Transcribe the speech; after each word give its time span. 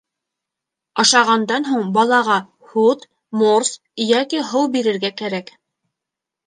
Ашағандан 1.03 1.67
һуң 1.73 1.91
балаға 1.99 2.39
һут, 2.73 3.07
морс 3.43 3.73
йәки 4.09 4.43
һыу 4.51 4.69
бирергә 4.79 5.17
кәрәк. 5.23 5.55